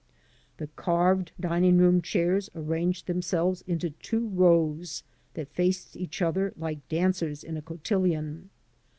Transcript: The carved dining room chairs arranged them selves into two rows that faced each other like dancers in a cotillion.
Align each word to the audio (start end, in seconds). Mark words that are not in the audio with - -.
The 0.57 0.65
carved 0.65 1.31
dining 1.39 1.77
room 1.77 2.01
chairs 2.01 2.49
arranged 2.55 3.05
them 3.05 3.21
selves 3.21 3.63
into 3.67 3.91
two 3.91 4.29
rows 4.29 5.03
that 5.35 5.53
faced 5.53 5.95
each 5.95 6.23
other 6.23 6.55
like 6.57 6.89
dancers 6.89 7.43
in 7.43 7.55
a 7.55 7.61
cotillion. 7.61 8.49